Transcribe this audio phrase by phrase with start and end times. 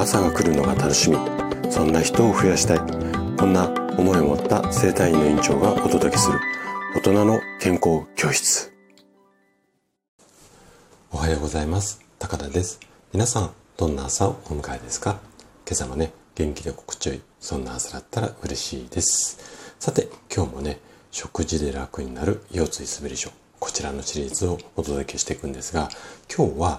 [0.00, 1.18] 朝が来るのが楽しみ。
[1.70, 2.78] そんな人を増やしたい。
[3.36, 3.68] こんな
[3.98, 6.40] 思いを持った生体院の院長がお届けする。
[6.94, 8.72] 大人の健康教室。
[11.12, 12.00] おはようございます。
[12.18, 12.80] 高田です。
[13.12, 15.20] 皆さんどんな朝をお迎えですか？
[15.66, 19.74] 今朝もね元気で心地よいそんな朝だったら嬉しいです。
[19.78, 20.80] さて今日もね
[21.10, 25.90] 食事で楽になる腰椎すべり症こちらのシリーズをお届けしていくんですが
[26.34, 26.78] 今日は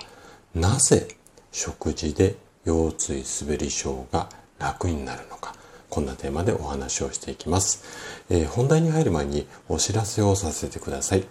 [0.56, 1.08] なぜ
[1.52, 2.36] 食事で
[2.66, 5.56] 腰椎すべり症が楽になるのか
[5.92, 7.84] こんなテーマでお話をしていきます。
[8.30, 11.26] えー、本題に入る前にお知らせをさせてください。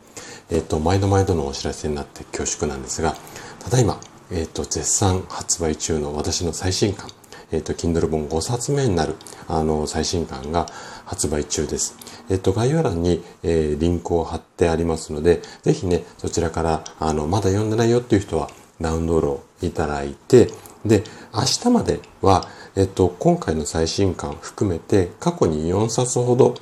[0.51, 3.15] えっ、ー、と、毎度毎度のお知らせになって恐縮なんですが、
[3.59, 3.99] ただいま、
[4.31, 7.09] えっ、ー、と、絶賛発売中の私の最新刊、
[7.53, 9.17] えっ、と、Kindle 本5冊目になる、
[9.49, 10.67] あの、最新刊が
[11.07, 11.97] 発売中です。
[12.29, 20.51] えっ、と、概要欄に、えリンクを貼ってありますので、ぜひね、そちらから、あの、まだ読んでないよっていう人は、ダウンロードいただいて、
[20.85, 26.55] で、明日までは、えっと、今回の最新刊含めて過去に4冊ほど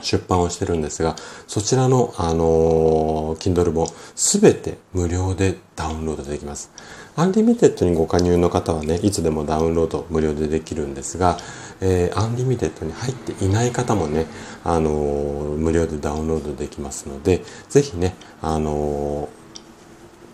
[0.00, 6.70] 出版をしてるんですが、そちらの、あのー、Kindle 本すべて無料でダウンロードできます。
[7.16, 11.38] アンリミテッドにご加入の方はね、いつでもダウンロード無料でできるんですが、
[11.80, 14.26] えー、アンリミテッドに入っていない方もね、
[14.64, 19.28] あのー、無料でダウンロードできますので、ぜひね、あの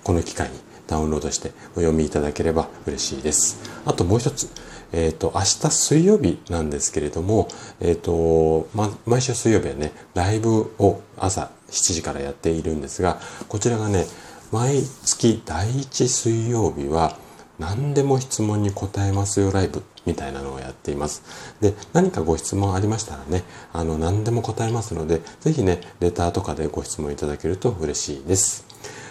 [0.05, 0.59] この機会に
[0.91, 3.63] ダウンロードしてお読みいただければ嬉しいです。
[3.87, 4.51] あともう一つ、
[4.93, 7.49] えっ、ー、と、明日水曜日なんですけれども、
[7.81, 14.05] えっ、ー、と、ま、毎週水曜日はね、ライブを朝7時からやっているんですが、こちらがね、
[14.51, 17.17] 毎月第1水曜日は、
[17.61, 21.23] 何でも質問に答えますよライブみたいなのをやっています。
[21.61, 28.65] で、何かご質問ありましたらね、あの、何でも答えますので、ぜひね、レターとかでご質問いただけると嬉しいです。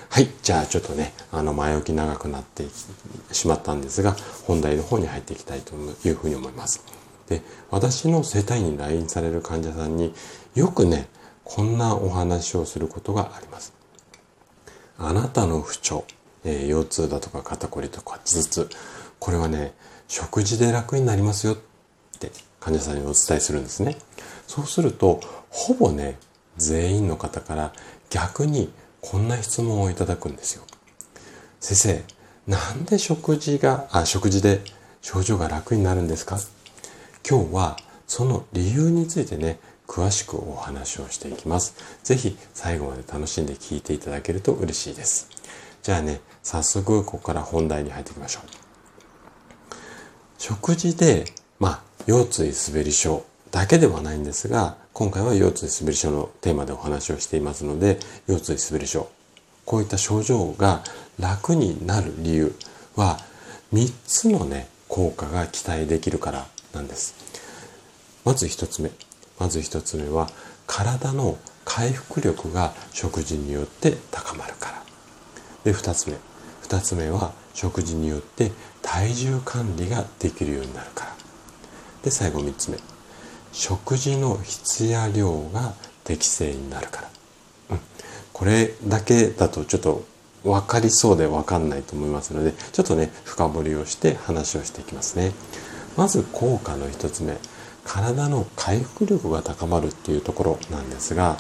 [0.09, 0.27] はい。
[0.41, 2.65] じゃあちょっとね、あの、前置き長くなって
[3.31, 4.15] しまったんですが、
[4.45, 6.83] 本題の方に入っていきたいというふうに思います。
[7.27, 10.13] で、私の生体院に来院される患者さんに
[10.55, 11.07] よくね、
[11.43, 13.73] こんなお話をすることがあります。
[14.97, 16.05] あなたの不調、
[16.43, 18.69] えー、腰痛だとか肩こりとか頭痛、
[19.19, 19.73] これはね、
[20.07, 21.57] 食事で楽になりますよっ
[22.19, 23.95] て患者さんにお伝えするんですね。
[24.47, 25.21] そうすると、
[25.51, 26.17] ほぼね、
[26.57, 27.73] 全員の方から
[28.09, 30.63] 逆にこんな質問をいただくんですよ。
[31.59, 32.03] 先生、
[32.47, 34.61] なんで食事が、あ、食事で
[35.01, 36.39] 症状が楽になるんですか？
[37.29, 37.77] 今日は
[38.07, 41.75] その理由についてね、詳しくお話をしていきます。
[42.03, 45.29] ぜひ最後まで楽しんで聞いていただけると嬉しいです。
[45.81, 48.43] じゃあね、早速ここから本題に入っていきましょう。
[50.37, 51.25] 食事で、
[51.59, 59.09] まあ、腰椎滑り症だけではないんですが、今回は腰椎滑り症のテーマでお話をしていますので、腰椎滑り症。
[59.65, 60.83] こういった症状が
[61.19, 62.55] 楽になる理由
[62.95, 63.19] は、
[63.73, 67.15] 3つのね、効果が期待できるからなんです。
[68.25, 68.91] まず1つ目。
[69.39, 70.29] まず1つ目は、
[70.67, 74.83] 体の回復力が食事によって高まるから。
[75.63, 76.17] で、2つ目。
[76.63, 81.15] 2つ目は、食事によって体重管理ができるようになるから。
[82.03, 82.77] で、最後3つ目。
[83.51, 85.73] 食事の質や量が
[86.03, 87.09] 適正になるから、
[87.71, 87.79] うん、
[88.33, 90.03] これだけだとちょっと
[90.43, 95.33] 分かりそうで分かんないと思いますのでちょっとね深掘りをして話をしていきますね。
[95.97, 97.37] まず効果の1つ目。
[97.89, 101.37] 体の回復力が高まるっていうところなんですが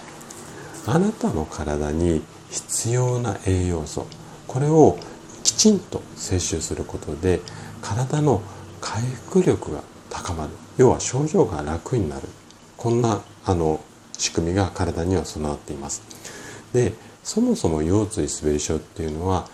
[0.87, 4.07] あなたの体に必要な栄養素
[4.47, 4.97] これを
[5.43, 7.41] きちんと摂取することで
[7.83, 8.41] 体の
[8.81, 10.49] 回復力が高まる。
[10.77, 12.27] 要は症状が楽になる。
[12.77, 13.81] こんなあの
[14.17, 16.01] 仕組みが体には備わっています。
[16.73, 16.93] で
[17.23, 19.47] そもそも腰椎滑り症っていうのは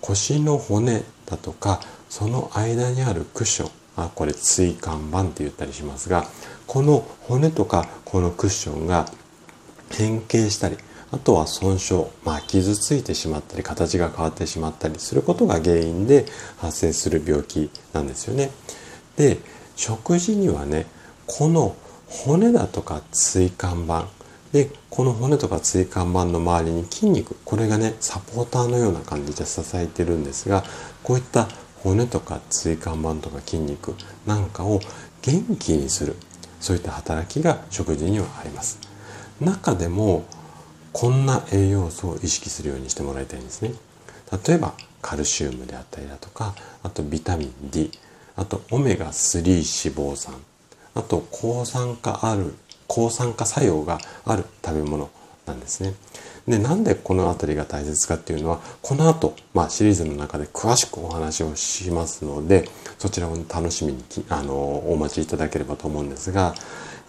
[0.00, 3.70] 腰の骨だとかその間にあるクッション。
[3.96, 6.24] あこれ椎間板って言ったりしますが
[6.66, 9.06] この骨とかこのクッションが
[9.90, 10.78] 変形したり
[11.12, 16.26] あとは損傷、まあ、傷ついてしまったり形が変わってしまったりすることが原因で
[16.58, 18.50] 発生する病気なんですよね。
[19.16, 19.38] で
[19.80, 20.84] 食事にはね
[21.26, 21.74] この
[22.06, 24.06] 骨だとか椎間板。
[24.52, 27.34] でこの骨とか椎間板の周りに筋肉。
[27.46, 30.64] これがねサポーターのような感じで支えてるんですが
[31.02, 31.48] こういった
[31.82, 33.94] 骨とか椎間板とか筋肉
[34.26, 34.80] なんかを
[35.22, 36.14] 元気にする。
[36.60, 38.78] そういった働きが食事にはあります。
[39.40, 40.24] 中でも
[40.92, 43.72] こんな栄養素を意識するようにしてもらいたいんですね。
[44.46, 47.90] 例えばカルシウムであったりだとかあとビタミン D
[48.40, 49.62] あとオメガ3脂
[49.94, 50.34] 肪酸。
[50.94, 52.54] あと抗酸化ある
[52.86, 55.10] 抗酸化作用がある食べ物
[55.44, 55.92] なんですね。
[56.48, 62.66] で、なんでこの辺りが大切かっていうのは、この後、まあシリーズの中で詳しくお話をしますので、
[62.98, 66.54] そちらを楽しみにあのお待ちいただければと思うんですが、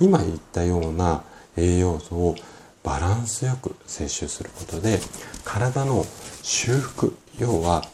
[0.01, 1.24] 今言ったような
[1.56, 2.36] 栄養素を
[2.83, 5.00] バランスよく摂取することで、
[5.45, 6.06] 体の
[6.44, 7.86] 修復、要は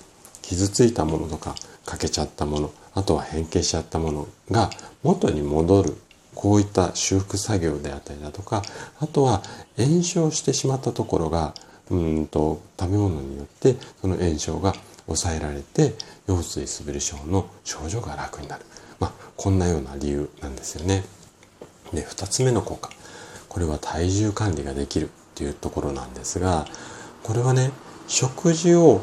[0.41, 1.53] 傷ついたものとか
[1.85, 4.71] 欠けちゃったもの、あとは変形しちゃったものが
[5.03, 5.97] 元に戻る
[6.33, 8.63] こういった修復作業であったりだとか
[8.99, 9.43] あとは
[9.77, 11.53] 炎症してしまったところが
[11.91, 14.73] うんと食べ物によってその炎症が
[15.05, 15.93] 抑えられて
[16.25, 18.65] 腰椎すべり症の症状が楽になる、
[18.99, 21.03] まあ、こんなような理由なんですよね。
[21.93, 22.89] で2つ目の効果
[23.47, 26.65] これは体重管理ができるっていうところなんですが
[27.21, 27.71] これはね
[28.07, 29.01] 食事を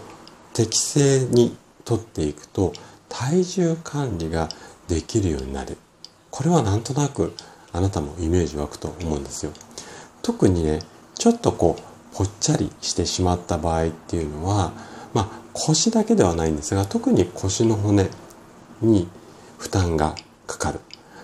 [0.52, 2.73] 適正にとっていくと
[3.16, 4.49] 体重管理が
[4.88, 5.76] できるようになる
[6.31, 7.32] これはなんとなく
[7.72, 9.52] あなたもイメージ湧くと思うんですよ。
[10.22, 10.81] 特にね、
[11.14, 14.72] ちょっとこう、ぽっちゃりしてしまった場合っていうのは、
[15.12, 18.08] まあ腰だけではないんですが、特に腰の骨
[18.81, 19.08] に
[19.58, 20.14] 負担が
[20.46, 20.81] かかる。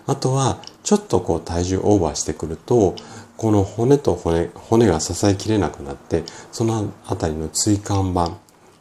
[0.06, 2.94] あとは、ちょっとこう体重オーバーしてくると、
[3.36, 8.36] この骨と骨、骨が支えきれなくなって、そのあたりの椎間板、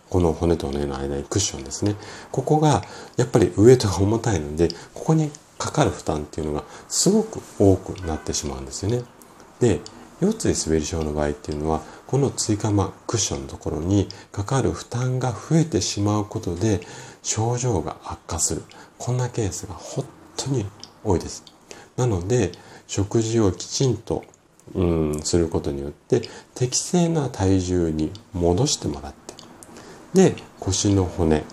[0.09, 1.95] この骨と骨の間にクッションですね。
[2.31, 2.83] ここが
[3.17, 9.03] やっぱりウエイトが重たいので、ここにかかる負担っていうのがすごく多くなってしまうんですよね。
[9.59, 9.81] で、
[10.21, 16.81] 腰椎滑り症の場合っていうのは、この椎間板クッションのところにかかる負担が増えてしまうことで
[17.21, 18.63] 症状が悪化する。
[18.97, 20.65] こんなケースが本当に
[21.03, 21.44] 多いです。
[21.95, 22.51] なので、
[22.88, 24.23] 食事をきちんと
[24.75, 26.21] うんすることによって
[26.56, 29.29] 適正な体重に戻してもらって
[30.13, 31.44] で腰の骨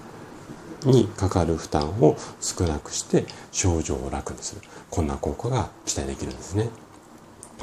[0.85, 4.61] にかかる負担を少なくして症状を楽にする。
[4.91, 6.69] こんな効果が期待できるんですね。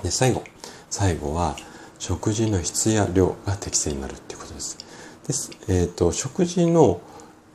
[0.04, 0.44] で、最後。
[0.90, 1.56] 最後は、
[1.98, 4.78] 食事の質や量が適正になるっていうことです。
[5.26, 5.52] です。
[5.68, 7.02] えっ、ー、と、食事の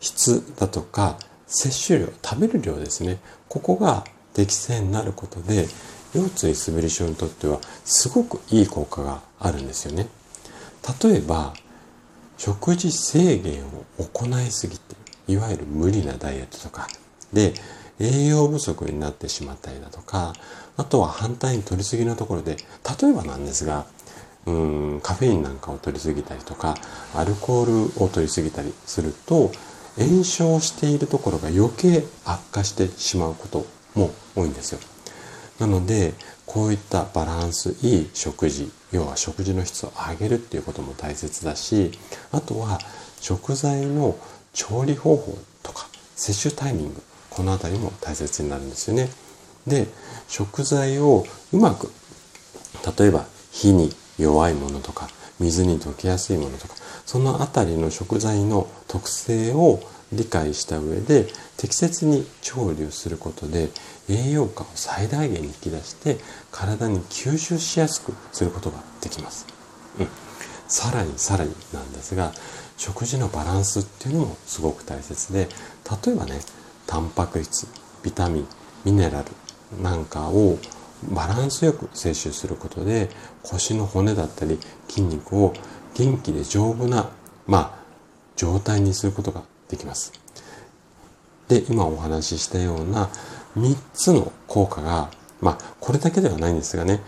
[0.01, 3.19] 質だとか、摂取量、食べる量ですね。
[3.49, 4.05] ここが
[4.35, 5.69] 適正になることで、
[6.15, 10.09] 腰椎滑り症にとってはすごくいい効果があるんですよね。
[11.03, 11.53] 例えば、
[12.39, 14.97] 食事制限を行いすぎて
[15.27, 16.89] いわゆる無理なダイエットとか
[17.33, 17.53] で
[18.01, 20.33] 栄養不足になってしまったりだとか
[20.77, 22.57] あとは反対に取りすぎのところで
[23.01, 23.87] 例えばなんですが
[24.47, 24.53] う
[24.97, 26.77] んカフェインなんかを取りすぎたりとか
[27.15, 29.51] アルコールを取りすぎたりすると
[29.99, 34.79] 炎症しているところが余計悪化してしまうことも多いんですよ。
[35.59, 36.15] なので
[36.49, 41.93] こういったバランスいい食事要は食事の質を上げるっていうことも大切だし
[42.33, 42.79] あとは
[43.21, 44.17] 食材の
[44.55, 45.87] 調理方法とか
[46.17, 49.11] 摂取タイミングこの辺りも大切になるんですよね。
[49.67, 49.87] で
[50.27, 51.93] 食材をうまく
[52.99, 55.09] 例えば火に弱いものとか
[55.39, 56.75] 水に溶けやすいものとか
[57.05, 59.81] その辺りの食材の特性を
[60.13, 61.27] 理解した上で
[61.57, 63.69] 適切に調理をすることで
[64.09, 66.17] 栄養価を最大限に引き出して
[66.51, 69.47] 体に吸収しやすくすることができます。
[69.99, 70.09] うん、
[70.67, 72.33] さらにさらになんですが
[72.77, 75.49] 食事のバランスっていうのもすごく大切で
[76.07, 76.41] 例えばね
[76.87, 77.67] タンパク質
[78.03, 78.47] ビタミン
[78.85, 80.59] ミネラルなんかを
[81.13, 83.09] バランスよく摂取することで
[83.43, 84.59] 腰の骨だったり
[84.89, 85.53] 筋肉を
[85.95, 87.11] 元気で丈夫な、
[87.47, 87.85] まあ、
[88.37, 90.13] 状態にすることができます。
[91.49, 93.09] で、今お話ししたような
[93.57, 97.01] 3つの効果が、まあ、これだけではないんですがね、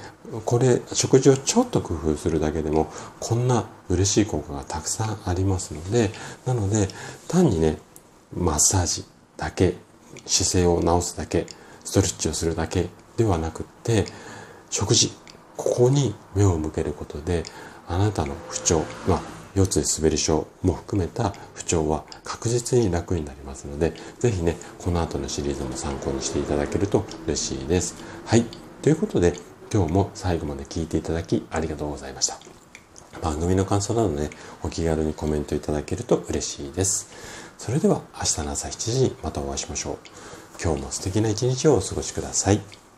[0.45, 6.11] これ、食事をちょっと工夫するだけでも、こんな嬉しい効果がたくさんありますので、
[6.47, 6.89] なので、
[7.29, 7.79] 単にね、
[8.33, 9.05] マッサージ
[9.37, 9.75] だけ、
[10.27, 11.47] 姿勢を直すだけ、
[11.85, 14.07] ストレッチをするだけではなくって、
[14.71, 15.11] 食事、
[15.57, 17.43] ここに目を向けることで、
[17.89, 27.95] あなたの不調、まあ、腰椎滑り症も含めた不調は確実に楽になりますので、ぜひね、この後のシリーズも参考にしていただけると嬉しいです。
[28.27, 28.45] はい。
[28.83, 29.35] ということで、
[29.73, 32.39] 今日も最後まで聞いていただきありがとうございました。
[33.23, 34.31] 番組の感想などね、
[34.63, 37.09] お気軽にコメントいただけると嬉しいです。
[37.59, 39.99] それでは明日の朝7時にまたお会いしましょう。
[40.63, 42.90] 今日も素敵な一日をお過ごしください。